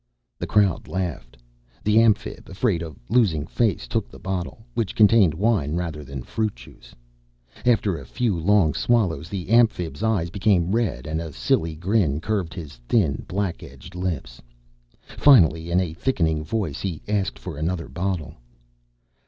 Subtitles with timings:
[0.39, 1.37] The crowd laughed.
[1.83, 6.55] The Amphib, afraid of losing face, took the bottle which contained wine rather than fruit
[6.55, 6.95] juice.
[7.67, 12.55] After a few long swallows the Amphib's eyes became red and a silly grin curved
[12.55, 14.41] his thin, black edged lips.
[15.03, 18.33] Finally, in a thickening voice, he asked for another bottle.